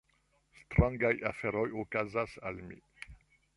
Strangaj 0.61 1.11
aferoj 1.31 1.67
okazas 1.83 2.35
al 2.51 2.61
mi. 2.73 2.83